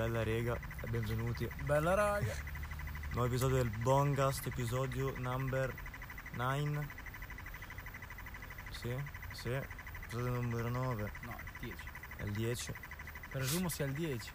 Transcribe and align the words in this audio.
Bella 0.00 0.22
rega 0.22 0.58
e 0.82 0.86
benvenuti. 0.88 1.46
Bella 1.62 1.92
raga. 1.92 2.34
Nuovo 3.10 3.26
episodio 3.26 3.56
del 3.58 3.68
Bongast, 3.68 4.46
episodio 4.46 5.12
number 5.18 5.70
9. 6.36 6.88
Sì, 8.70 8.96
sì. 9.32 9.50
Episodio 9.50 10.30
numero 10.30 10.70
9. 10.70 11.10
No, 11.20 11.36
10. 11.60 11.76
È 12.16 12.22
il 12.22 12.32
10. 12.32 12.72
Presumo 13.28 13.68
sia 13.68 13.84
il 13.84 13.92
10. 13.92 14.30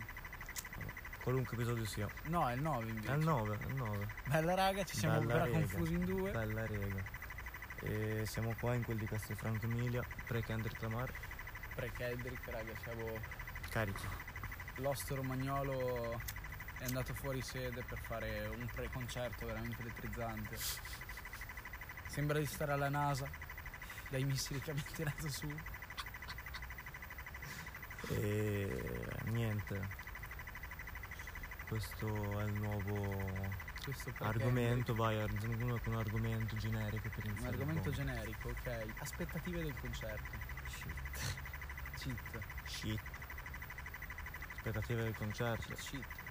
Qualunque 1.24 1.56
episodio 1.56 1.86
sia. 1.88 2.08
No, 2.26 2.48
è 2.48 2.54
il 2.54 2.62
9 2.62 2.88
invece. 2.88 3.12
È 3.12 3.16
il 3.16 3.24
9, 3.24 3.58
è 3.58 3.66
il 3.66 3.74
9. 3.74 4.08
Bella 4.26 4.54
raga, 4.54 4.84
ci 4.84 4.98
siamo 4.98 5.18
Bella 5.18 5.34
ancora 5.34 5.46
rega. 5.46 5.58
confusi 5.58 5.94
in 5.94 6.06
due. 6.06 6.30
Bella 6.30 6.66
rega. 6.68 7.04
E 7.80 8.24
siamo 8.28 8.54
qua 8.60 8.76
in 8.76 8.84
quel 8.84 8.98
di 8.98 9.08
Castelfranco 9.08 9.66
Emilia, 9.66 10.06
pre-Kendrick 10.28 10.80
Lamar. 10.84 11.12
Pre-Kendrick, 11.74 12.52
raga, 12.52 12.72
siamo... 12.84 13.18
Carichi. 13.72 14.06
L'osto 14.80 15.16
romagnolo 15.16 16.20
è 16.80 16.86
andato 16.86 17.14
fuori 17.14 17.42
sede 17.42 17.82
per 17.84 17.98
fare 17.98 18.46
un 18.48 18.66
pre-concerto 18.74 19.46
veramente 19.46 19.82
elettrizzante. 19.82 20.58
Sembra 22.08 22.40
di 22.40 22.46
stare 22.46 22.74
alla 22.74 22.90
NASA, 22.90 23.28
dai 24.10 24.24
missili 24.24 24.60
che 24.60 24.72
abbiamo 24.72 24.90
tirato 24.94 25.30
su. 25.30 25.50
E 28.10 29.10
niente. 29.26 30.04
Questo 31.68 32.40
è 32.40 32.44
il 32.44 32.54
nuovo 32.54 33.64
argomento, 34.20 34.94
vai, 34.94 35.20
aggiungo 35.20 35.80
con 35.80 35.94
un 35.94 36.00
argomento 36.00 36.56
generico 36.58 37.10
per 37.10 37.24
Un 37.24 37.30
iniziare. 37.32 37.54
argomento 37.56 37.90
il 37.90 37.96
generico, 37.96 38.50
ok. 38.50 38.86
Aspettative 39.00 39.64
del 39.64 39.74
concerto. 39.80 40.32
Shit. 40.68 41.36
Cheat. 41.98 42.44
Shit. 42.66 43.02
Aspettative 44.66 45.04
del 45.04 45.16
concerto. 45.16 45.76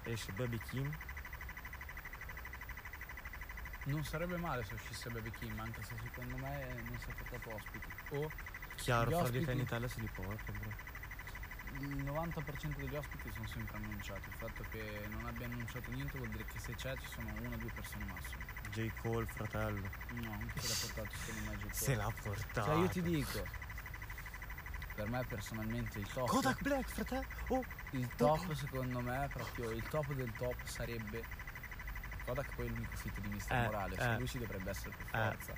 Esce 0.03 0.31
Baby 0.33 0.59
Kim. 0.69 0.91
Non 3.85 4.03
sarebbe 4.03 4.35
male 4.35 4.65
se 4.65 4.73
uscisse 4.73 5.09
Baby 5.09 5.31
Kim, 5.39 5.57
anche 5.57 5.81
se 5.83 5.95
secondo 6.03 6.35
me 6.35 6.81
non 6.89 6.99
si 6.99 7.09
è 7.09 7.13
portato 7.13 7.55
ospiti. 7.55 7.87
O 8.09 8.29
Chiaro, 8.75 9.09
fra 9.11 9.19
ospiti- 9.21 9.51
in 9.51 9.59
Italia 9.59 9.87
si 9.87 10.01
li 10.01 10.09
porta, 10.13 10.51
bro. 10.51 10.69
il 11.79 12.03
90% 12.03 12.75
degli 12.77 12.95
ospiti 12.95 13.31
sono 13.33 13.47
sempre 13.47 13.77
annunciati. 13.77 14.27
Il 14.27 14.35
fatto 14.37 14.65
che 14.69 15.05
non 15.11 15.25
abbia 15.27 15.45
annunciato 15.45 15.89
niente 15.91 16.17
vuol 16.17 16.29
dire 16.29 16.43
che 16.45 16.59
se 16.59 16.75
c'è 16.75 16.93
ci 16.97 17.07
sono 17.13 17.29
una 17.39 17.55
o 17.55 17.57
due 17.57 17.71
persone 17.73 18.03
massimo. 18.05 18.41
J. 18.71 18.91
Cole, 19.01 19.25
fratello. 19.27 19.89
No, 20.09 20.29
non 20.29 20.51
se 20.55 20.67
l'ha 20.67 20.75
portato 20.81 21.15
secondo 21.23 21.49
me 21.51 21.55
J. 21.57 21.61
Cole. 21.61 21.73
Se 21.73 21.95
l'ha 21.95 22.13
portato. 22.21 22.67
Cioè 22.69 22.75
io 22.81 22.87
ti 22.89 23.01
dico, 23.01 23.47
per 24.95 25.09
me 25.09 25.23
personalmente 25.27 25.99
il 25.99 26.07
top, 26.11 26.27
Kodak 26.27 26.61
Black, 26.61 26.87
fratello. 26.89 27.25
Oh, 27.49 27.63
il 27.91 28.07
top 28.15 28.53
secondo 28.53 29.01
me, 29.01 29.27
proprio 29.31 29.69
il 29.71 29.83
top 29.89 30.13
del 30.13 30.31
top 30.37 30.55
sarebbe 30.65 31.23
Kodak 32.25 32.55
poi 32.55 32.65
è 32.65 32.69
l'unico 32.69 32.95
fit 32.95 33.19
di 33.19 33.27
Mr. 33.29 33.51
Eh, 33.53 33.61
Morales, 33.63 33.99
eh. 33.99 34.17
lui 34.17 34.27
ci 34.27 34.39
dovrebbe 34.39 34.69
essere 34.71 34.91
per 35.11 35.19
Eh. 35.21 35.35
forza. 35.37 35.53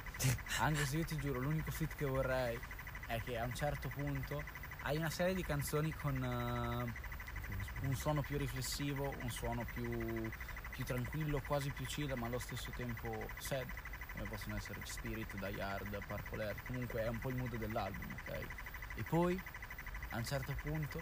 Anche 0.63 0.85
se 0.85 0.97
io 0.97 1.05
ti 1.05 1.17
giuro, 1.17 1.39
l'unico 1.39 1.71
fit 1.71 1.95
che 1.95 2.05
vorrei 2.05 2.59
è 3.05 3.21
che 3.23 3.37
a 3.37 3.45
un 3.45 3.53
certo 3.55 3.87
punto 3.89 4.43
hai 4.81 4.97
una 4.97 5.09
serie 5.09 5.33
di 5.33 5.43
canzoni 5.43 5.93
con 5.93 6.15
eh, 6.21 7.85
un 7.87 7.95
suono 7.95 8.21
più 8.21 8.37
riflessivo, 8.37 9.13
un 9.21 9.29
suono 9.29 9.63
più, 9.73 10.29
più 10.71 10.83
tranquillo, 10.83 11.41
quasi 11.45 11.69
più 11.69 11.85
chill, 11.85 12.11
ma 12.17 12.25
allo 12.25 12.39
stesso 12.39 12.69
tempo 12.75 13.27
sad, 13.37 13.65
come 14.13 14.27
possono 14.27 14.57
essere 14.57 14.79
Spirit, 14.83 15.35
Die 15.37 15.61
Hard, 15.61 15.97
Purple 16.05 16.43
Air, 16.43 16.55
comunque 16.65 17.03
è 17.03 17.07
un 17.07 17.19
po' 17.19 17.29
il 17.29 17.35
mood 17.37 17.55
dell'album, 17.55 18.13
ok? 18.23 18.45
E 18.97 19.03
poi 19.03 19.39
a 20.09 20.17
un 20.17 20.25
certo 20.25 20.53
punto 20.61 21.01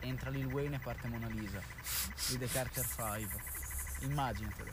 entra 0.00 0.30
Lil 0.30 0.46
Wayne 0.46 0.76
e 0.76 0.78
parte 0.78 1.06
Mona 1.08 1.28
Lisa 1.28 1.60
di 2.28 2.38
The 2.38 2.46
Carter 2.48 2.84
5. 2.86 3.28
Immaginatelo. 4.00 4.72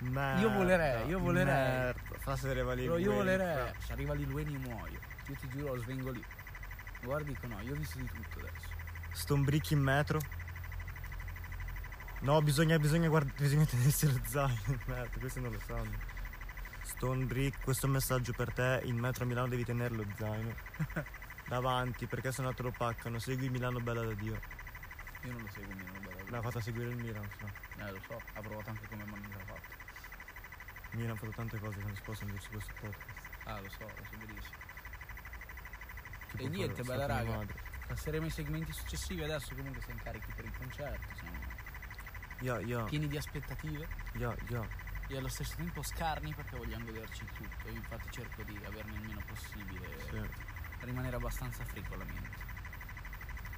merda. 0.00 0.40
Io 0.40 0.50
volerei, 0.50 1.08
io 1.08 1.18
volerei. 1.20 1.54
Merda. 1.54 2.00
Fa 2.18 2.36
se 2.36 2.48
arriva 2.50 2.74
lì. 2.74 2.82
Però 2.82 2.98
io 2.98 3.12
volerei, 3.12 3.70
fra. 3.70 3.80
se 3.86 3.92
arriva 3.92 4.14
Lil 4.14 4.30
Wayne 4.30 4.50
io 4.50 4.58
muoio. 4.58 4.98
Io 5.26 5.34
ti 5.36 5.48
giuro, 5.48 5.74
lo 5.74 5.82
svengo 5.82 6.10
lì. 6.10 6.22
Guarda, 7.02 7.28
dico 7.28 7.46
no, 7.46 7.60
io 7.60 7.72
ho 7.72 7.76
visto 7.76 7.98
di 7.98 8.06
tutto 8.06 8.38
adesso. 8.40 8.68
Stombrichi 9.12 9.74
in 9.74 9.80
metro. 9.80 10.20
No, 12.20 12.40
bisogna, 12.42 12.78
bisogna, 12.78 13.08
guard- 13.08 13.32
bisogna 13.36 13.64
tenersi 13.66 14.10
lo 14.10 14.18
zaino. 14.26 14.78
Merda, 14.86 15.18
questi 15.18 15.40
non 15.40 15.52
lo 15.52 15.60
sanno. 15.66 16.12
Stone 16.84 17.24
Brick, 17.24 17.62
questo 17.62 17.86
messaggio 17.88 18.32
per 18.32 18.52
te. 18.52 18.80
In 18.84 18.96
metro 18.98 19.24
a 19.24 19.26
Milano 19.26 19.48
devi 19.48 19.64
tenere 19.64 19.94
lo 19.94 20.04
zaino. 20.16 20.54
Davanti, 21.48 22.06
perché 22.06 22.32
se 22.32 22.42
no 22.42 22.52
te 22.54 22.62
lo 22.62 22.70
paccano. 22.70 23.18
Segui 23.18 23.48
Milano 23.48 23.80
bella 23.80 24.02
da 24.02 24.12
Dio. 24.14 24.38
Io 25.24 25.32
non 25.32 25.40
lo 25.42 25.48
seguo, 25.52 25.74
mi 25.74 25.82
non 25.84 26.02
lo 26.02 26.10
L'ha 26.10 26.24
vedo. 26.24 26.42
fatta 26.42 26.60
seguire 26.60 26.90
il 26.90 26.96
Milan, 26.96 27.26
fra. 27.28 27.86
Eh, 27.86 27.90
lo 27.92 27.98
so, 28.06 28.20
ha 28.34 28.40
provato 28.40 28.70
anche 28.70 28.86
come 28.88 29.04
Mona 29.04 29.26
Lisa 29.26 29.38
ha 29.38 29.44
fatto. 29.44 29.72
Il 30.90 30.98
Milan 30.98 31.16
ha 31.16 31.18
fatto 31.18 31.32
tante 31.32 31.58
cose 31.58 31.76
che 31.78 31.84
non 31.84 31.94
si 31.94 32.00
possono 32.04 32.30
dire 32.30 32.42
su 32.42 32.50
questo 32.50 32.72
podcast. 32.80 33.18
Ah, 33.44 33.60
lo 33.60 33.68
so, 33.70 33.84
lo 33.84 34.04
so 34.10 34.16
benissimo. 34.18 34.56
Tipo 36.30 36.42
E 36.42 36.48
niente, 36.48 36.82
bella 36.82 37.06
raga. 37.06 37.36
madre. 37.36 37.54
Passeremo 37.86 38.24
ai 38.24 38.30
segmenti 38.30 38.72
successivi, 38.72 39.22
adesso 39.22 39.54
comunque 39.54 39.82
siamo 39.82 40.00
carichi 40.02 40.32
per 40.34 40.44
il 40.44 40.52
concerto, 40.56 41.06
siamo 41.18 41.32
Yeah, 42.40 42.58
yeah, 42.60 42.84
pieni 42.84 43.06
di 43.08 43.16
aspettative 43.16 43.86
yeah, 44.14 44.34
yeah. 44.48 44.66
E 45.08 45.16
allo 45.16 45.28
stesso 45.28 45.54
tempo 45.56 45.82
scarni 45.82 46.32
perché 46.34 46.56
vogliamo 46.56 46.84
goderci 46.86 47.22
il 47.22 47.30
tutto. 47.32 47.68
Io 47.68 47.74
infatti 47.74 48.08
cerco 48.10 48.42
di 48.42 48.58
averne 48.64 48.94
il 48.94 49.00
meno 49.06 49.22
possibile, 49.26 49.86
Sì. 50.10 50.20
rimanere 50.84 51.16
abbastanza 51.16 51.64
free 51.64 51.82
con 51.88 51.98
la 51.98 52.04
mente. 52.04 52.42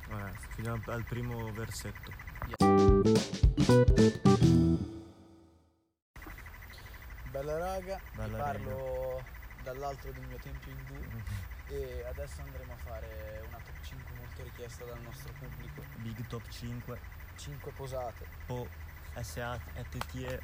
Vabbè, 0.09 0.33
fino 0.55 0.81
al 0.87 1.05
primo 1.05 1.53
versetto. 1.53 2.12
Bella 7.31 7.59
raga, 7.59 8.01
Bella 8.15 8.37
vi 8.37 8.43
parlo 8.43 9.25
dall'altro 9.63 10.13
del 10.13 10.23
mio 10.27 10.39
tempio 10.39 10.73
indù 10.73 10.95
e 11.69 12.05
adesso 12.09 12.41
andremo 12.41 12.73
a 12.73 12.77
fare 12.77 13.43
una 13.49 13.59
top 13.59 13.83
5 13.83 14.15
molto 14.17 14.43
richiesta 14.45 14.84
dal 14.84 15.01
nostro 15.03 15.33
pubblico. 15.39 15.83
Big 15.97 16.27
Top 16.28 16.49
5. 16.49 16.99
5 17.37 17.73
posate, 17.73 18.27
Po 18.47 18.67
SA 19.21 19.59
ETTE. 19.75 20.41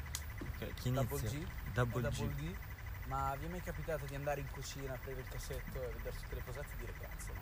Ok, 0.63 0.73
chi 0.81 0.91
double 0.91 1.19
inizia? 1.19 1.39
G, 1.39 1.47
Double 1.73 2.07
e 2.07 2.11
G. 2.11 2.17
double 2.17 2.35
D. 2.35 2.55
Ma 3.05 3.35
vi 3.39 3.45
è 3.45 3.49
mai 3.49 3.61
capitato 3.61 4.05
di 4.05 4.15
andare 4.15 4.39
in 4.39 4.49
cucina, 4.49 4.93
aprire 4.93 5.19
il 5.19 5.27
cassetto 5.29 5.81
e 5.81 5.93
vedere 5.97 6.15
tutte 6.15 6.35
le 6.35 6.41
posate 6.41 6.67
e 6.73 6.77
dire 6.77 6.93
cazzo, 6.99 7.33
no? 7.33 7.41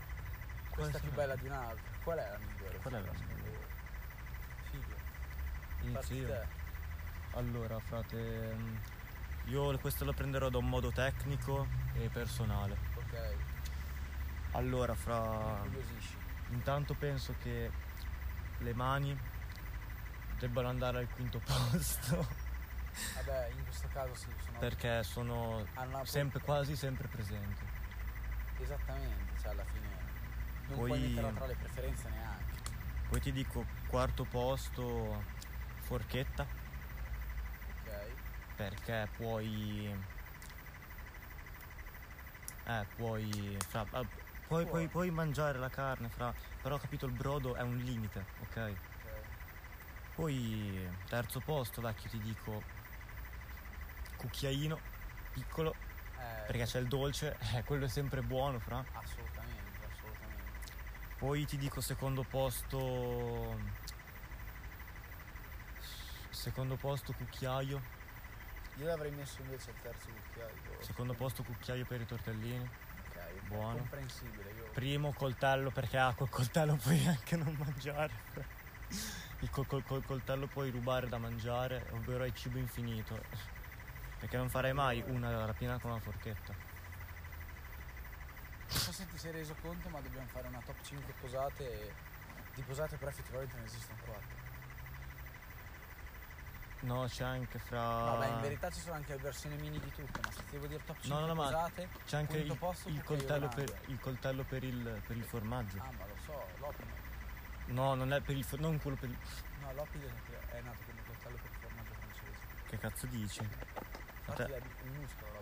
Questa 0.71 0.97
è 0.97 1.01
più 1.01 1.11
bella 1.11 1.35
di 1.35 1.45
un'altra. 1.45 1.83
Qual 2.03 2.17
è 2.17 2.29
la 2.29 2.37
migliore? 2.37 2.77
Qual 2.77 2.93
è 2.93 2.99
la 2.99 3.11
migliore? 3.11 3.67
Figo. 4.71 4.95
Inizio 5.81 5.93
Parti 5.93 6.25
te. 6.25 6.59
Allora, 7.37 7.79
frate, 7.79 8.53
mm, 8.55 8.75
io 9.45 9.77
questo 9.77 10.03
lo 10.03 10.13
prenderò 10.13 10.49
da 10.49 10.57
un 10.57 10.67
modo 10.67 10.91
tecnico 10.91 11.67
e 11.93 12.09
personale. 12.09 12.77
Ok, 12.95 13.35
Allora, 14.53 14.95
fra. 14.95 15.63
Intanto 16.49 16.93
penso 16.95 17.35
che 17.41 17.71
le 18.57 18.73
mani 18.73 19.17
debbano 20.39 20.67
andare 20.67 20.97
al 20.97 21.07
quinto 21.07 21.39
posto 21.45 22.27
Vabbè, 23.15 23.49
in 23.55 23.63
questo 23.63 23.87
caso 23.93 24.13
sì, 24.15 24.27
sono 24.45 24.59
perché 24.59 25.03
sono 25.03 25.65
hanno 25.75 25.95
una- 25.95 26.05
sempre, 26.05 26.39
quasi 26.41 26.75
sempre 26.75 27.07
presenti. 27.07 27.65
Esattamente, 28.59 29.39
cioè 29.41 29.51
alla 29.51 29.63
fine 29.65 29.87
non 30.67 30.77
Poi- 30.77 30.87
puoi 30.87 30.99
metterla 30.99 31.31
tra 31.31 31.45
le 31.47 31.55
preferenze 31.55 32.09
neanche. 32.09 32.53
Poi 33.09 33.19
ti 33.21 33.31
dico 33.31 33.65
quarto 33.87 34.23
posto 34.25 35.23
forchetta 35.81 36.43
Ok? 36.43 37.91
perché 38.55 39.09
puoi 39.17 39.93
eh 42.65 42.85
puoi 42.95 43.57
fra, 43.67 43.85
ah, 43.91 44.05
puoi, 44.47 44.65
puoi- 44.65 44.87
puoi 44.87 45.09
mangiare 45.11 45.57
la 45.57 45.69
carne 45.69 46.07
fra 46.09 46.33
però 46.61 46.75
ho 46.75 46.79
capito 46.79 47.05
il 47.05 47.11
brodo 47.11 47.55
è 47.55 47.61
un 47.61 47.75
limite 47.77 48.23
ok 48.43 48.57
Ok. 48.57 48.75
poi 50.15 50.89
terzo 51.09 51.39
posto 51.41 51.81
vecchio 51.81 52.09
ti 52.11 52.19
dico 52.19 52.61
cucchiaino 54.21 54.79
piccolo 55.33 55.73
Eh, 56.17 56.45
perché 56.45 56.65
c'è 56.65 56.79
il 56.79 56.87
dolce 56.87 57.37
eh, 57.55 57.63
quello 57.63 57.85
è 57.85 57.89
sempre 57.89 58.21
buono 58.21 58.59
fra 58.59 58.77
Assolutamente, 58.93 59.79
assolutamente. 59.89 60.71
poi 61.17 61.45
ti 61.45 61.57
dico 61.57 61.81
secondo 61.81 62.23
posto 62.23 63.57
secondo 66.29 66.75
posto 66.75 67.13
cucchiaio 67.13 67.81
Io 68.77 68.85
l'avrei 68.85 69.11
messo 69.11 69.41
invece 69.41 69.69
al 69.71 69.81
terzo 69.81 70.07
cucchiaio. 70.09 70.81
secondo 70.81 71.13
posto 71.13 71.43
cucchiaio 71.43 71.85
per 71.85 72.01
i 72.01 72.05
tortellini 72.05 72.69
Ok, 73.11 73.47
buono. 73.47 73.77
comprensibile. 73.79 74.49
Io... 74.51 74.69
Primo 74.73 75.11
coltello 75.13 75.69
perché 75.71 75.97
ah, 75.97 76.13
col 76.13 76.29
coltello 76.29 76.75
puoi 76.75 77.05
anche 77.07 77.35
non 77.35 77.53
mangiare. 77.59 78.13
Il 79.39 79.49
col, 79.49 79.65
col- 79.67 79.83
col 79.83 80.03
coltello 80.05 80.47
puoi 80.47 80.69
rubare 80.69 81.09
da 81.09 81.17
mangiare, 81.17 81.85
ovvero 81.91 82.23
hai 82.23 82.33
cibo 82.33 82.57
infinito. 82.57 83.21
Perché 84.21 84.37
non 84.37 84.49
farei 84.49 84.71
mai 84.71 85.03
una 85.07 85.45
rapina 85.45 85.79
con 85.79 85.89
una 85.89 85.99
forchetta. 85.99 86.53
Non 86.53 88.79
so 88.79 88.91
se 88.91 89.07
ti 89.07 89.17
sei 89.17 89.31
reso 89.31 89.55
conto, 89.61 89.89
ma 89.89 89.99
dobbiamo 89.99 90.27
fare 90.27 90.47
una 90.47 90.61
top 90.63 90.75
5 90.83 91.13
posate 91.19 91.93
Di 92.53 92.61
posate 92.61 92.97
però 92.97 93.09
effettivamente 93.09 93.57
ne 93.57 93.65
esistono 93.65 93.97
quattro. 94.05 94.39
No, 96.81 97.05
c'è 97.07 97.23
anche 97.23 97.57
fra. 97.57 97.79
Vabbè, 97.79 98.27
in 98.27 98.41
verità 98.41 98.69
ci 98.69 98.79
sono 98.79 98.95
anche 98.95 99.15
versioni 99.17 99.55
mini 99.55 99.79
di 99.79 99.91
tutto, 99.91 100.19
ma 100.23 100.31
se 100.31 100.45
ti 100.45 100.51
devo 100.51 100.67
dire 100.67 100.85
top 100.85 100.99
5 100.99 101.09
No, 101.09 101.19
no, 101.19 101.25
no, 101.25 101.33
ma 101.33 101.45
posate, 101.45 101.89
C'è 102.05 102.17
anche 102.17 102.37
il, 102.37 102.57
posto 102.57 102.89
il 102.89 103.03
coltello, 103.03 103.47
per, 103.47 103.81
il 103.87 103.99
coltello 103.99 104.43
per 104.43 104.63
il, 104.63 105.01
per 105.05 105.17
il 105.17 105.23
formaggio. 105.23 105.77
Ah, 105.79 105.91
ma 105.97 106.05
lo 106.05 106.15
so, 106.23 106.45
l'opide. 106.59 107.09
No, 107.65 107.95
non 107.95 108.13
è 108.13 108.21
per 108.21 108.37
il 108.37 108.45
non 108.59 108.79
quello 108.79 108.97
per 108.97 109.09
il. 109.09 109.17
No, 109.61 109.73
l'opide 109.73 110.11
è 110.49 110.61
nato 110.61 110.77
come 110.85 111.01
coltello 111.07 111.37
per 111.37 111.51
il 111.51 111.57
formaggio 111.59 111.93
francese. 111.93 112.37
Che 112.67 112.77
cazzo 112.77 113.05
dici? 113.07 113.49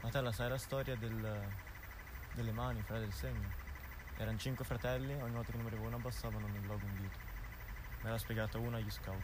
Ma 0.02 0.10
te, 0.10 0.22
la 0.22 0.32
sai 0.32 0.50
la 0.50 0.58
storia 0.58 0.96
del, 0.96 1.42
delle 2.34 2.52
mani, 2.52 2.82
fra 2.82 2.98
del 3.00 3.14
segno? 3.14 3.48
Erano 4.18 4.38
cinque 4.38 4.66
fratelli, 4.66 5.14
ogni 5.22 5.34
volta 5.34 5.52
che 5.52 5.58
ne 5.58 5.64
moriva 5.64 5.82
uno 5.88 5.96
abbassavano 5.96 6.48
nel 6.48 6.66
logo 6.66 6.86
un 6.86 6.96
dito. 6.98 7.18
Me 8.02 8.10
l'ha 8.10 8.18
spiegata 8.18 8.58
una 8.58 8.78
agli 8.78 8.90
scout. 8.90 9.24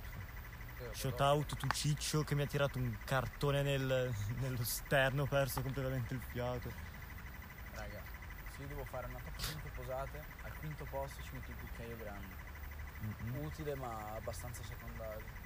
Vero, 0.77 0.93
Shout 0.93 1.19
out 1.21 1.55
tu 1.55 1.67
ciccio 1.67 2.23
che 2.23 2.35
mi 2.35 2.41
ha 2.43 2.47
tirato 2.47 2.77
un 2.77 2.95
cartone 3.05 3.61
nel- 3.61 4.13
nello 4.39 4.63
sterno, 4.63 5.23
ho 5.23 5.25
perso 5.25 5.61
completamente 5.61 6.13
il 6.13 6.21
fiato. 6.21 6.71
Raga, 7.73 8.01
se 8.55 8.61
io 8.61 8.67
devo 8.67 8.83
fare 8.85 9.07
una 9.07 9.19
top 9.19 9.37
5 9.37 9.69
posate, 9.75 10.23
al 10.43 10.53
quinto 10.59 10.85
posto 10.89 11.21
ci 11.21 11.29
metto 11.33 11.51
il 11.51 11.57
cucchiaio 11.57 11.97
grande. 11.97 12.43
Mm-mm. 13.03 13.43
Utile 13.45 13.75
ma 13.75 14.13
abbastanza 14.15 14.63
secondario. 14.63 15.43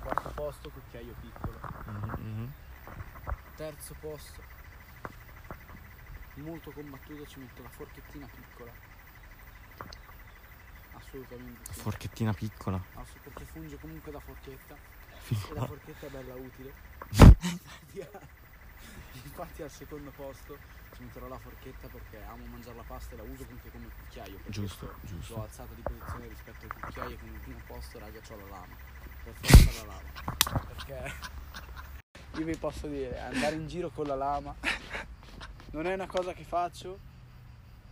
Quarto 0.00 0.28
posto, 0.30 0.70
cucchiaio 0.70 1.14
piccolo. 1.20 1.58
Mhm, 1.86 2.52
Terzo 3.56 3.94
posto, 4.00 4.42
molto 6.36 6.70
combattuto, 6.72 7.26
ci 7.26 7.38
metto 7.38 7.62
la 7.62 7.68
forchettina 7.68 8.26
piccola. 8.26 8.72
Assolutamente 10.94 11.72
sì. 11.72 11.80
Forchettina 11.80 12.32
piccola. 12.32 12.82
Ass- 12.94 13.18
perché 13.22 13.44
funge 13.44 13.78
comunque 13.78 14.10
da 14.10 14.20
forchetta 14.20 14.74
e 14.74 15.54
la 15.54 15.66
forchetta 15.66 16.06
è 16.06 16.10
bella 16.10 16.34
utile. 16.34 16.72
Infatti 19.24 19.62
al 19.62 19.70
secondo 19.70 20.10
posto 20.10 20.56
ci 20.94 21.02
metterò 21.02 21.28
la 21.28 21.38
forchetta 21.38 21.88
perché 21.88 22.22
amo 22.24 22.46
mangiare 22.46 22.76
la 22.76 22.84
pasta 22.86 23.14
e 23.14 23.16
la 23.18 23.22
uso 23.22 23.46
anche 23.50 23.70
come 23.70 23.88
cucchiaio. 23.88 24.38
Giusto, 24.46 24.94
giusto. 25.02 25.34
L'ho 25.34 25.42
alzata 25.42 25.74
di 25.74 25.82
posizione 25.82 26.28
rispetto 26.28 26.64
al 26.64 26.80
cucchiaio 26.80 27.18
come 27.18 27.38
primo 27.38 27.60
posto, 27.66 27.98
raga, 27.98 28.18
c'ho 28.20 28.36
la 28.36 28.46
lama. 28.48 28.74
Per 29.24 29.34
forza 29.40 29.84
la 29.84 29.92
lama. 29.92 30.64
Perché 30.74 31.40
io 32.36 32.44
vi 32.44 32.56
posso 32.56 32.86
dire, 32.86 33.18
andare 33.20 33.56
in 33.56 33.66
giro 33.66 33.90
con 33.90 34.06
la 34.06 34.14
lama 34.14 34.54
non 35.72 35.86
è 35.86 35.94
una 35.94 36.06
cosa 36.06 36.32
che 36.32 36.44
faccio, 36.44 36.98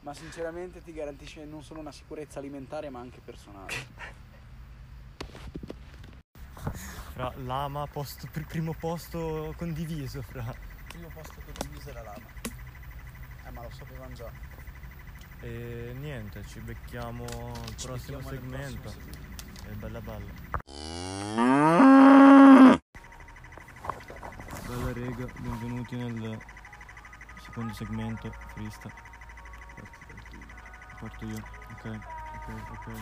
ma 0.01 0.15
sinceramente 0.15 0.83
ti 0.83 0.93
garantisce 0.93 1.45
non 1.45 1.63
solo 1.63 1.81
una 1.81 1.93
sicurezza 1.93 2.39
alimentare 2.39 2.91
ma 2.91 3.01
anche 3.01 3.21
personale. 3.25 3.75
Fra 7.13 7.33
lama, 7.37 7.87
posto, 7.87 8.29
per 8.31 8.45
primo 8.47 8.75
posto 8.75 9.55
condiviso, 9.57 10.23
fra. 10.23 10.43
Il 10.43 10.85
primo 10.89 11.09
posto 11.09 11.35
condiviso 11.45 11.91
è 11.91 11.93
la 11.93 12.03
lama. 12.03 12.27
Eh 13.47 13.51
ma 13.51 13.63
lo 13.63 13.71
sapevamo 13.71 14.15
già. 14.15 14.31
E 15.41 15.95
niente, 15.99 16.45
ci 16.47 16.61
becchiamo 16.61 17.25
al 17.25 17.75
prossimo 17.83 18.19
prossimo 18.19 18.29
segmento. 18.29 18.93
Bella 19.75 20.01
bella. 20.01 20.33
Bella 24.67 24.93
rega, 24.93 25.27
benvenuti 25.39 25.97
nel 25.97 26.39
secondo 27.51 27.75
segmento, 27.75 28.31
freestyle. 28.55 28.95
Parto 31.01 31.25
io, 31.25 31.37
ok, 31.37 32.01
ok, 32.35 32.49
ok. 32.71 32.93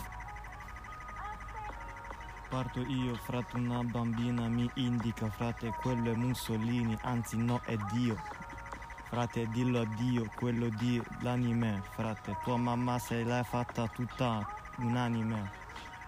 Parto 2.48 2.80
io, 2.80 3.14
frate, 3.16 3.56
una 3.56 3.82
bambina 3.82 4.48
mi 4.48 4.70
indica, 4.74 5.28
frate, 5.28 5.70
quello 5.82 6.12
è 6.12 6.14
Mussolini, 6.14 6.96
anzi 7.02 7.36
no, 7.36 7.60
è 7.64 7.76
Dio. 7.92 8.16
Frate, 9.10 9.48
dillo 9.48 9.80
a 9.80 9.84
Dio, 9.84 10.30
quello 10.34 10.68
di 10.70 11.02
l'anime, 11.20 11.82
frate, 11.90 12.38
tua 12.42 12.56
mamma 12.56 12.98
se 12.98 13.22
l'hai 13.24 13.44
fatta 13.44 13.86
tutta 13.88 14.46
unanime. 14.76 15.50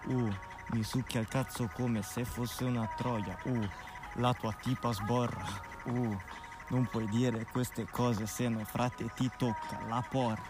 Uh, 0.05 0.33
mi 0.71 0.83
succhia 0.83 1.19
il 1.19 1.27
cazzo 1.27 1.69
come 1.73 2.01
se 2.01 2.25
fosse 2.25 2.63
una 2.63 2.87
troia. 2.95 3.37
Uh, 3.43 3.67
la 4.13 4.33
tua 4.33 4.51
tipa 4.53 4.91
sborra. 4.93 5.45
Uh, 5.83 6.17
non 6.71 6.87
puoi 6.89 7.07
dire 7.09 7.45
queste 7.51 7.85
cose 7.89 8.25
se 8.25 8.47
no, 8.47 8.63
frate, 8.63 9.11
ti 9.15 9.29
tocca 9.37 9.79
la 9.87 10.03
porra. 10.09 10.41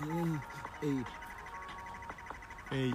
Ehi, 0.00 0.40
ehi, 0.80 1.04
Ehi, 2.70 2.94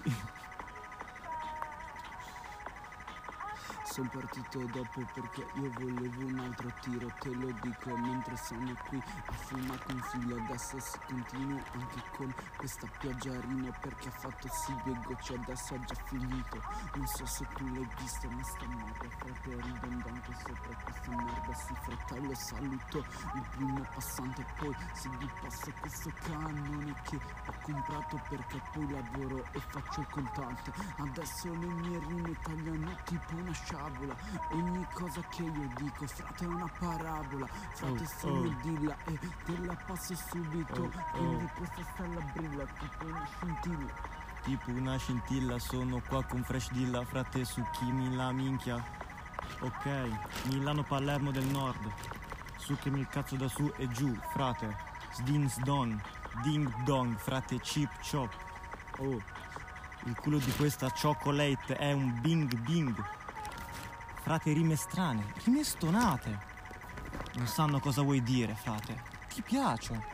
sono 3.90 4.10
partito 4.10 4.60
dopo 4.72 5.02
perché 5.14 5.48
io 5.56 5.72
volevo 5.80 6.26
un 6.26 6.40
altro 6.40 6.72
tiro, 6.82 7.12
te 7.20 7.34
lo 7.34 7.52
dico 7.62 7.98
mentre 7.98 8.38
sono 8.38 8.72
qui 8.88 9.02
a 9.26 9.32
fumare 9.34 9.84
con 9.86 10.00
filo, 10.04 10.36
adesso 10.36 10.80
si 10.80 10.98
continua 11.08 11.60
anche 11.74 12.04
con 12.16 12.34
questa 12.56 12.88
pioggiarina 13.00 13.72
perché 13.82 14.08
ha 14.08 14.12
fatto 14.12 14.48
sì 14.48 14.76
due 14.84 15.00
gocce, 15.06 15.34
adesso 15.34 15.74
ha 15.74 15.80
già 15.80 15.96
finito, 16.06 16.62
non 16.94 17.08
so 17.08 17.26
se 17.26 17.48
tu 17.56 17.66
l'hai 17.66 17.88
visto 17.98 18.30
ma 18.30 18.44
sta 18.44 18.66
merda 18.68 19.10
frate 19.18 19.58
è 19.58 19.62
ridondante 19.62 20.36
sopra 20.38 20.76
questa 20.84 21.16
merda, 21.16 21.54
sì 21.56 21.74
fratello 21.82 22.36
saluto 22.36 22.98
il 23.00 23.46
primo 23.56 23.88
passante 23.94 24.46
poi 24.60 24.76
se 24.94 25.10
gli 25.10 25.30
passa 25.42 25.72
questo 25.80 26.12
cannone 26.22 26.94
che 27.04 27.16
ho 27.16 27.54
comprato 27.62 28.22
perché 28.30 28.62
poi 28.72 28.90
lavoro 28.90 29.44
e 29.52 29.60
faccio 29.60 30.02
il 30.02 30.08
contante. 30.10 30.72
Adesso 30.98 31.48
le 31.48 31.66
mie 31.66 32.00
rime 32.08 32.38
tagliano 32.42 32.98
tipo 33.06 33.36
una 33.36 33.54
sciabola 33.90 34.16
ogni 34.52 34.88
cosa 34.94 35.22
che 35.30 35.42
io 35.42 35.70
dico 35.78 36.06
frate 36.08 36.44
è 36.44 36.48
una 36.48 36.72
parabola 36.78 37.48
frate 37.74 38.04
Oh, 38.04 38.08
sono 38.18 38.40
oh. 38.40 38.46
il 38.46 38.56
dilla 38.62 38.96
e 39.06 39.20
te 39.46 39.66
la 39.66 39.76
passo 39.86 40.16
subito 40.16 40.82
Oh, 40.82 40.92
quindi 41.12 41.44
oh. 41.44 41.50
questa 41.56 41.84
stella 41.94 42.22
brilla 42.34 42.66
tipo 42.66 43.06
una 43.06 43.28
scintilla 43.38 44.18
tipo 44.44 44.72
una 44.72 44.98
scintilla, 44.98 45.60
sono 45.60 46.02
qua 46.08 46.24
con 46.24 46.44
Fresh 46.44 46.72
Dilla, 46.72 47.04
frate, 47.04 47.44
su 47.44 47.62
chi 47.74 47.84
mi 47.92 48.16
la 48.16 48.32
minchia. 48.32 48.82
Ok, 49.60 50.10
Milano 50.46 50.82
Palermo 50.84 51.32
del 51.32 51.44
Nord. 51.46 51.92
Succhemi 52.56 53.02
il 53.02 53.08
cazzo 53.10 53.36
da 53.36 53.50
su 53.50 53.72
e 53.76 53.88
giù, 53.90 54.18
frate. 54.32 54.76
Sdin 55.12 55.48
sdon, 55.50 56.02
ding 56.42 56.74
dong, 56.84 57.18
frate, 57.18 57.60
chip 57.60 57.92
chop. 58.02 58.34
Oh, 59.00 59.22
il 60.06 60.16
culo 60.16 60.38
di 60.38 60.52
questa 60.54 60.90
chocolate 60.90 61.76
è 61.76 61.92
un 61.92 62.20
bing 62.22 62.56
bing. 62.60 63.19
Frate, 64.30 64.54
rime 64.54 64.76
strane, 64.76 65.34
rime 65.44 65.64
stonate. 65.64 66.38
Non 67.34 67.48
sanno 67.48 67.80
cosa 67.80 68.04
vuoi 68.04 68.22
dire, 68.22 68.54
frate. 68.54 69.02
Ti 69.28 69.42
piace? 69.42 70.06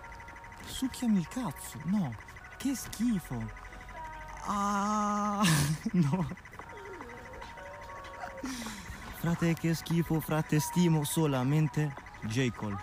Succhiami 0.63 1.17
il 1.19 1.27
cazzo. 1.27 1.77
No, 1.83 2.15
che 2.55 2.73
schifo. 2.75 3.45
Ah, 4.45 5.43
no. 5.91 6.27
Frate, 9.19 9.53
che 9.53 9.73
schifo, 9.73 10.21
frate, 10.21 10.61
stimo 10.61 11.03
solamente 11.03 11.93
J. 12.21 12.51
Cole. 12.51 12.81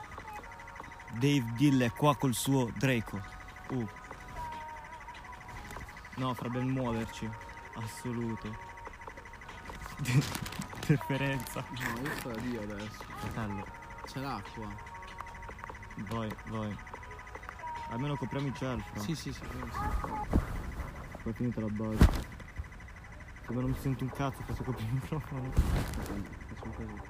Dave 1.12 1.50
Dill 1.56 1.80
è 1.80 1.92
qua 1.92 2.14
col 2.14 2.34
suo 2.34 2.70
Draco. 2.76 3.18
Uh. 3.70 3.88
No, 6.16 6.34
fra 6.34 6.50
ben 6.50 6.68
muoverci. 6.68 7.26
Assoluto. 7.76 8.54
Preferenza. 10.86 11.64
no 11.68 12.00
io 12.02 12.16
sto 12.18 12.30
lì 12.40 12.56
adesso 12.56 13.04
Fratello, 13.18 13.64
c'è 14.04 14.20
l'acqua 14.20 14.90
vai, 16.08 16.30
vai. 16.48 16.76
Almeno 17.90 18.16
copriamo 18.16 18.48
i 18.48 18.54
ciel, 18.54 18.80
fra. 18.80 19.00
sì 19.00 19.14
sì 19.14 19.32
sì, 19.32 19.40
sì. 19.40 19.50
Poi 21.22 21.32
è 21.32 21.34
finita 21.34 21.60
la 21.60 21.68
base. 21.68 22.30
Come 23.46 23.60
non 23.60 23.70
mi 23.70 23.76
sento 23.80 24.04
un 24.04 24.10
cazzo, 24.10 24.42
posso 24.46 24.62
coprire 24.62 24.88
il 24.88 24.94
microfono. 24.94 25.50
Facciamo 26.48 26.72
così. 26.74 27.00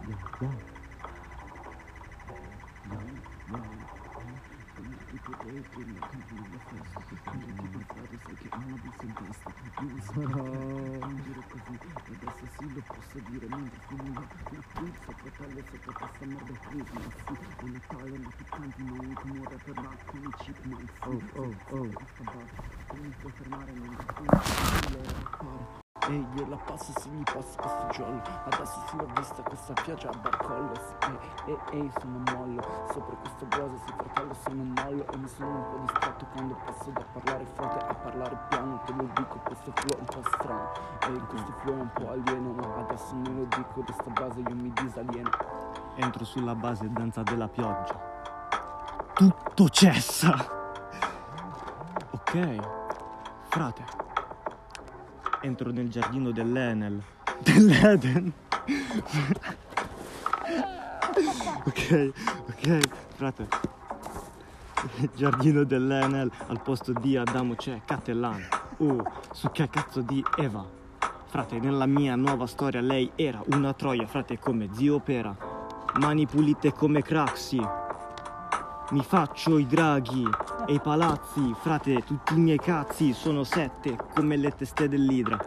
Adesso 0.00 0.28
sì 0.38 0.73
Oh, 21.06 21.22
oh, 21.36 21.54
oh. 21.72 22.14
Questa 26.04 26.10
mi 26.10 26.16
E 26.16 26.26
gliela 26.34 26.56
passo 26.56 26.92
se 27.00 27.08
gli 27.08 27.22
passo 27.22 27.56
questo 27.56 27.86
giallo 27.92 28.22
Adesso 28.50 28.82
si 28.88 28.96
l'ho 28.96 29.06
vista 29.14 29.42
questa 29.42 29.72
pioggia 29.72 30.08
a 30.10 30.16
barcollo 30.18 30.72
E, 31.46 31.58
e, 31.70 31.78
e 31.78 31.90
sono 31.98 32.22
mollo. 32.32 32.62
Sopra 32.92 33.16
questo 33.16 33.44
base 33.46 33.78
si 33.84 33.92
fratello 33.96 34.34
sono 34.34 34.62
mollo. 34.62 35.06
E 35.10 35.16
mi 35.16 35.28
sono 35.28 35.48
un 35.48 35.64
po' 35.70 35.92
distratto 35.92 36.26
quando 36.32 36.54
passo 36.64 36.90
da 36.90 37.04
parlare 37.12 37.44
forte 37.54 37.86
a 37.86 37.94
parlare 37.94 38.38
piano. 38.48 38.80
Te 38.84 38.92
lo 38.92 39.10
dico 39.14 39.38
questo 39.44 39.72
flow 39.74 39.96
è 39.96 40.00
un 40.00 40.06
po' 40.06 40.22
strano. 40.30 40.72
E 41.00 41.26
questo 41.26 41.52
flow 41.60 41.76
è 41.76 41.80
un 41.80 41.90
po' 41.92 42.10
alieno 42.10 42.52
Ma 42.52 42.76
adesso 42.80 43.14
me 43.14 43.30
lo 43.30 43.44
dico 43.44 43.80
da 43.80 43.92
sta 43.92 44.10
base 44.10 44.40
io 44.40 44.54
mi 44.54 44.72
disalieno. 44.72 45.30
Entro 45.96 46.24
sulla 46.24 46.54
base 46.54 46.90
danza 46.90 47.22
della 47.22 47.48
pioggia. 47.48 48.12
Tutto 49.14 49.68
cessa. 49.68 50.34
Ok, 52.10 52.56
frate. 53.48 54.03
Entro 55.44 55.70
nel 55.70 55.90
giardino 55.90 56.30
dell'Enel. 56.30 57.02
Dell'Eden. 57.44 58.32
ok, 61.66 62.12
ok, 62.48 62.78
frate. 63.14 63.46
Giardino 65.14 65.64
dell'Enel 65.64 66.30
al 66.46 66.62
posto 66.62 66.94
di 66.94 67.18
Adamo 67.18 67.56
c'è 67.56 67.82
Catellan. 67.84 68.42
Oh, 68.78 69.02
su 69.32 69.50
che 69.50 69.68
cazzo 69.68 70.00
di 70.00 70.24
Eva. 70.38 70.66
Frate, 71.26 71.58
nella 71.58 71.84
mia 71.84 72.16
nuova 72.16 72.46
storia 72.46 72.80
lei 72.80 73.10
era 73.14 73.42
una 73.48 73.74
troia, 73.74 74.06
frate, 74.06 74.38
come 74.38 74.70
zio 74.72 74.98
Pera. 75.00 75.36
Mani 75.98 76.24
pulite 76.26 76.72
come 76.72 77.02
Craxi. 77.02 77.83
Mi 78.90 79.02
faccio 79.02 79.56
i 79.56 79.66
draghi 79.66 80.28
e 80.66 80.74
i 80.74 80.80
palazzi, 80.80 81.54
frate, 81.62 82.04
tutti 82.04 82.34
i 82.34 82.38
miei 82.38 82.58
cazzi 82.58 83.14
sono 83.14 83.42
sette 83.42 83.96
come 84.14 84.36
le 84.36 84.50
teste 84.50 84.88
dell'idra. 84.88 85.38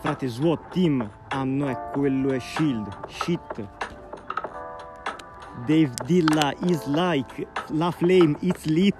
Frate, 0.00 0.26
SWAT 0.26 0.68
team, 0.70 1.08
ah 1.28 1.44
è 1.44 1.90
quello 1.92 2.32
è 2.32 2.40
Shield, 2.40 2.88
shit. 3.08 3.77
Dave 5.66 5.90
Dilla 6.06 6.52
is 6.70 6.86
like, 6.86 7.46
la 7.70 7.90
flame 7.90 8.36
it's 8.40 8.64
lit. 8.66 8.94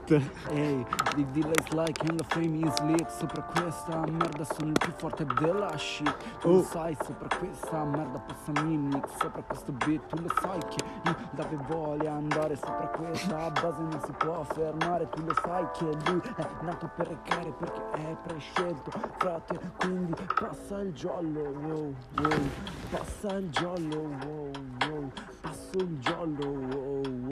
Ehi, 0.51 0.85
di 1.17 1.25
Dilla 1.33 1.53
is 1.59 1.73
like 1.73 2.01
and 2.09 2.19
the 2.19 2.25
fame 2.25 2.65
is 2.67 2.79
lit. 2.83 3.09
Sopra 3.11 3.43
questa 3.43 4.01
merda 4.07 4.45
sono 4.45 4.69
il 4.69 4.79
più 4.79 4.93
forte 4.97 5.25
della 5.41 5.77
shit. 5.77 6.15
Tu 6.41 6.49
lo 6.49 6.59
Oh. 6.59 6.63
sai, 6.63 6.97
sopra 7.05 7.29
questa 7.39 7.85
merda 7.85 8.19
passami 8.21 8.73
il 8.75 8.79
mix 8.81 9.09
Sopra 9.21 9.43
questo 9.43 9.73
beat 9.73 10.07
tu 10.09 10.21
lo 10.23 10.29
sai 10.43 10.59
che 10.69 10.85
io 11.05 11.17
dove 11.33 11.57
voglio 11.69 12.11
andare 12.11 12.57
Sopra 12.57 12.89
questa 12.89 13.51
base 13.51 13.81
non 13.81 14.01
si 14.05 14.13
può 14.19 14.43
fermare. 14.45 15.09
Tu 15.11 15.25
lo 15.25 15.35
sai 15.43 15.67
che 15.73 15.85
lui 15.85 16.21
è 16.37 16.47
nato 16.63 16.91
per 16.97 17.09
recare 17.09 17.51
perché 17.59 17.83
è 17.93 18.17
prescelto. 18.27 18.91
Frate, 19.19 19.61
quindi 19.79 20.15
passa 20.39 20.81
il 20.81 20.93
giallo, 20.93 21.41
wow, 21.41 21.95
wow. 22.21 22.39
Passa 22.91 23.37
il 23.37 23.49
giallo, 23.51 23.97
wow, 24.25 24.51
wow 24.99 25.13
Passo 25.41 25.79
il 25.79 25.99
giallo, 26.01 26.47
wow, 26.47 27.03
wow 27.03 27.28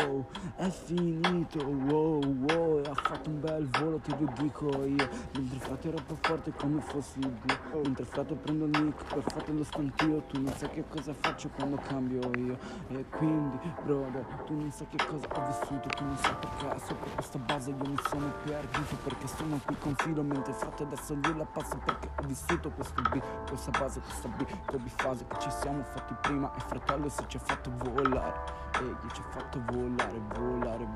È 0.67 0.71
finito, 0.71 1.65
wow, 1.65 2.21
wow 2.51 2.83
ha 2.91 2.95
fatto 2.95 3.31
un 3.31 3.39
bel 3.39 3.69
volo, 3.79 3.99
te 3.99 4.17
lo 4.19 4.33
dico 4.37 4.67
io. 4.85 5.09
Mentre 5.37 5.59
frate 5.61 5.89
ero 5.89 6.03
più 6.05 6.17
forte 6.21 6.53
come 6.57 6.81
fossi 6.81 7.21
Dio 7.21 7.81
Mentre 7.83 8.05
frate 8.05 8.35
prendo 8.35 8.65
il 8.65 8.83
mic 8.83 9.05
per 9.05 9.23
fare 9.23 9.53
lo 9.53 9.63
stantio 9.63 10.23
Tu 10.23 10.43
non 10.43 10.53
sai 10.57 10.71
che 10.71 10.85
cosa 10.89 11.15
faccio 11.15 11.51
quando 11.55 11.77
cambio 11.87 12.21
io. 12.37 12.59
E 12.89 13.05
quindi, 13.11 13.59
brother, 13.85 14.25
tu 14.45 14.55
non 14.57 14.73
sai 14.73 14.89
che 14.89 14.97
cosa 15.07 15.27
ho 15.29 15.47
vissuto 15.47 15.89
Tu 15.89 16.05
non 16.05 16.17
sai 16.17 16.35
perché. 16.41 16.85
Sopra 16.85 17.11
questa 17.15 17.39
base 17.39 17.71
io 17.71 17.87
mi 17.87 17.99
sono 18.09 18.33
perduto 18.45 18.97
Perché 19.05 19.27
sono 19.29 19.61
qui 19.65 19.77
con 19.79 19.95
filo 19.99 20.23
Mentre 20.23 20.53
frate 20.53 20.83
adesso 20.83 21.15
gliela 21.15 21.45
passo 21.45 21.79
perché 21.85 22.11
ho 22.17 22.27
vissuto 22.27 22.71
questo 22.71 23.03
beat 23.03 23.49
Questa 23.49 23.71
base, 23.71 24.01
questa 24.01 24.29
beat, 24.29 24.53
come 24.67 24.89
fase 24.97 25.25
che 25.29 25.39
ci 25.39 25.51
siamo 25.51 25.85
fatti 25.85 26.15
prima. 26.23 26.53
E 26.57 26.61
fratello 26.61 27.09
si 27.09 27.23
ci 27.29 27.37
ha 27.37 27.41
fatto 27.41 27.71
volare 27.77 28.35
E 28.81 28.85
io 28.85 29.11
ci 29.13 29.21
ho 29.21 29.31
fatto 29.31 29.63
volare, 29.71 30.21
volare, 30.35 30.56
volare, 30.59 30.87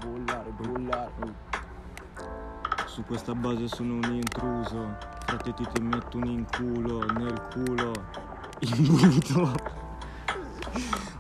volare 0.57 1.35
Su 2.87 3.05
questa 3.05 3.35
base 3.35 3.69
sono 3.69 3.95
un 3.95 4.15
intruso. 4.15 4.97
Frate, 5.27 5.55
ti, 5.55 5.67
ti 5.73 5.81
metto 5.81 6.17
un 6.17 6.27
in 6.27 6.47
culo, 6.47 7.05
nel 7.13 7.41
culo, 7.53 7.93
imbuto. 8.61 9.55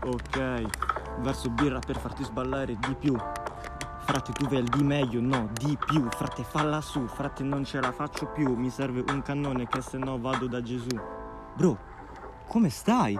ok, 0.04 1.20
verso 1.20 1.50
birra 1.50 1.78
per 1.78 1.98
farti 1.98 2.24
sballare 2.24 2.76
di 2.76 2.94
più. 2.94 3.16
Frate, 4.00 4.32
tu 4.32 4.46
vel 4.48 4.64
di 4.64 4.82
meglio, 4.82 5.20
no, 5.20 5.48
di 5.52 5.78
più. 5.86 6.08
Frate, 6.10 6.42
falla 6.42 6.80
su, 6.80 7.06
frate, 7.06 7.44
non 7.44 7.64
ce 7.64 7.80
la 7.80 7.92
faccio 7.92 8.26
più. 8.26 8.54
Mi 8.56 8.70
serve 8.70 9.04
un 9.12 9.22
cannone 9.22 9.68
che 9.68 9.80
se 9.82 9.98
no 9.98 10.18
vado 10.18 10.48
da 10.48 10.60
Gesù. 10.60 10.98
Bro, 11.54 11.78
come 12.48 12.70
stai? 12.70 13.18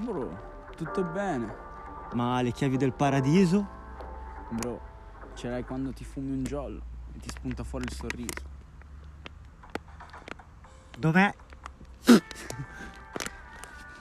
Bro, 0.00 0.46
tutto 0.76 1.02
bene 1.04 1.66
Ma 2.12 2.40
le 2.42 2.52
chiavi 2.52 2.76
del 2.76 2.92
paradiso? 2.92 3.66
Bro, 4.50 4.80
ce 5.34 5.48
l'hai 5.48 5.64
quando 5.64 5.92
ti 5.92 6.04
fumi 6.04 6.30
un 6.32 6.42
giallo 6.42 6.80
E 7.14 7.18
ti 7.18 7.28
spunta 7.28 7.64
fuori 7.64 7.84
il 7.84 7.92
sorriso 7.92 8.46
Dov'è? 10.98 11.34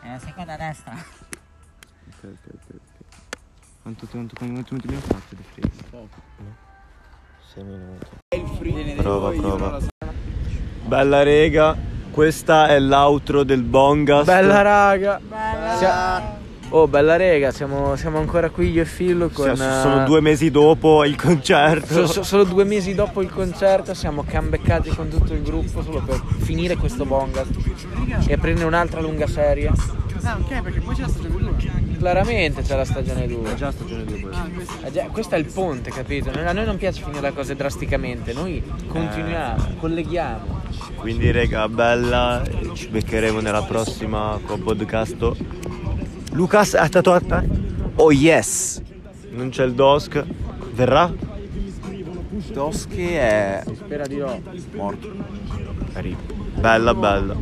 Eh, 0.03 0.19
seconda 0.19 0.55
destra. 0.55 0.93
Ok, 0.93 2.23
ok, 2.23 2.53
ok. 2.53 2.61
ok. 2.69 3.05
Quanto, 3.81 4.07
quanto, 4.07 4.35
quanto 4.37 4.73
minuti 4.73 4.85
abbiamo 4.85 5.01
fatto 5.01 5.35
di 5.35 5.43
freeze? 5.43 5.83
Poco 5.89 6.21
6 7.53 7.63
minuti. 7.63 8.95
Prova, 8.95 9.31
prova. 9.31 9.79
Bella 10.85 11.23
rega, 11.23 11.75
questa 12.11 12.67
è 12.67 12.79
l'outro 12.79 13.43
del 13.43 13.63
Bongas. 13.63 14.25
Bella 14.25 14.61
raga. 14.61 15.19
Sia- 15.77 16.36
Oh, 16.69 16.85
bella 16.87 17.15
rega, 17.15 17.51
siamo, 17.51 17.95
siamo 17.95 18.17
ancora 18.17 18.49
qui 18.49 18.71
io 18.71 18.81
e 18.81 18.85
Fillo 18.85 19.29
con... 19.29 19.55
Sono 19.55 20.01
eh, 20.01 20.05
due 20.05 20.19
mesi 20.19 20.51
dopo 20.51 21.05
il 21.05 21.15
concerto. 21.15 21.85
so- 21.93 22.07
so- 22.07 22.23
solo 22.23 22.43
due 22.43 22.65
mesi 22.65 22.93
dopo 22.93 23.21
il 23.21 23.29
concerto 23.29 23.93
siamo 23.93 24.23
cambeccati 24.27 24.89
con 24.89 25.07
tutto 25.07 25.33
il 25.33 25.41
gruppo 25.43 25.81
solo 25.81 26.01
per 26.01 26.21
finire 26.39 26.75
questo 26.75 27.05
bongas 27.05 27.47
e 28.27 28.33
aprire 28.33 28.65
un'altra 28.65 28.99
lunga 28.99 29.27
serie. 29.27 29.71
Ah, 30.23 30.37
ok, 30.41 30.61
perché 30.61 30.81
poi 30.81 30.93
c'è 30.93 31.01
la 31.01 31.07
stagione 31.07 31.37
2. 31.37 31.51
Claramente 31.99 32.61
c'è 32.61 32.75
la 32.75 32.83
stagione 32.83 33.27
2. 33.27 33.55
già 33.55 33.71
stagione 33.71 34.03
2 34.03 34.19
questa. 34.19 34.85
Eh 34.85 34.91
già, 34.91 35.05
questo 35.05 35.35
è 35.35 35.37
il 35.37 35.45
ponte, 35.45 35.89
capito? 35.89 36.29
A 36.31 36.51
noi 36.51 36.65
non 36.65 36.75
piace 36.75 37.01
finire 37.01 37.21
le 37.21 37.33
cose 37.33 37.55
drasticamente, 37.55 38.33
noi 38.33 38.61
continuiamo, 38.87 39.75
colleghiamo. 39.79 40.61
Quindi 40.97 41.31
rega, 41.31 41.69
bella, 41.69 42.43
ci 42.73 42.89
beccheremo 42.89 43.39
nella 43.39 43.61
prossima 43.63 44.37
con 44.45 44.61
podcast. 44.61 45.35
Lucas 46.37 46.75
è 46.75 46.85
stato 46.85 47.13
a 47.13 47.19
te? 47.19 47.43
Oh 47.95 48.11
yes! 48.11 48.79
Non 49.31 49.49
c'è 49.49 49.65
il 49.65 49.73
Dosk. 49.73 50.23
Verrà? 50.71 51.11
Toschi 52.53 53.11
è 53.11 53.63
Spera 53.73 54.05
di 54.05 54.17
no. 54.17 54.39
morto. 54.75 55.11
Bella, 56.59 56.93
bella. 56.93 57.35